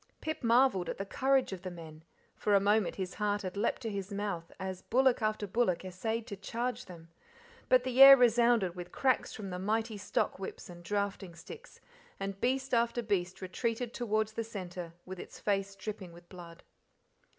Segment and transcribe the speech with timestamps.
[0.19, 2.03] Pip marvelled at the courage of the men;
[2.35, 6.25] for a moment his heart had leaped to his mouth as bullock after bullock essayed
[6.25, 7.09] to charge them,
[7.69, 11.79] but the air resounded with cracks from the mighty stock whips and drafting sticks,
[12.19, 16.63] and beast after beast retreated towards the centre with its face dripping with blood.